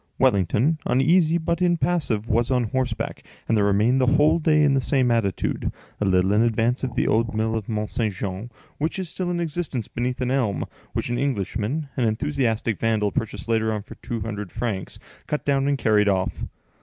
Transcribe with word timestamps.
Wellington, 0.17 0.79
uneasy 0.83 1.37
but 1.37 1.61
impassive, 1.61 2.27
was 2.27 2.49
on 2.49 2.63
horseback, 2.63 3.21
and 3.47 3.55
there 3.55 3.63
remained 3.63 4.01
the 4.01 4.07
whole 4.07 4.39
day 4.39 4.63
in 4.63 4.73
the 4.73 4.81
same 4.81 5.11
attitude, 5.11 5.71
a 5.99 6.05
little 6.05 6.33
in 6.33 6.41
advance 6.41 6.83
of 6.83 6.95
the 6.95 7.05
old 7.07 7.35
mill 7.35 7.53
of 7.55 7.69
Mont 7.69 7.91
Saint 7.91 8.11
Jean, 8.15 8.49
which 8.79 8.97
is 8.97 9.09
still 9.09 9.29
in 9.29 9.39
existence, 9.39 9.87
beneath 9.87 10.19
an 10.19 10.31
elm, 10.31 10.65
which 10.93 11.11
an 11.11 11.19
Englishman, 11.19 11.87
an 11.95 12.05
enthusiastic 12.07 12.79
vandal, 12.79 13.11
purchased 13.11 13.47
later 13.47 13.71
on 13.71 13.83
for 13.83 13.93
two 13.93 14.21
hundred 14.21 14.51
francs, 14.51 14.97
cut 15.27 15.45
down, 15.45 15.67
and 15.67 15.77
carried 15.77 16.09
off. 16.09 16.45